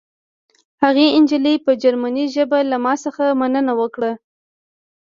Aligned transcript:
هغې 0.83 1.05
نجلۍ 1.23 1.55
په 1.65 1.71
جرمني 1.81 2.25
ژبه 2.35 2.59
له 2.71 2.77
ما 2.85 2.93
څخه 3.03 3.23
مننه 3.39 3.73
وکړه 3.79 4.11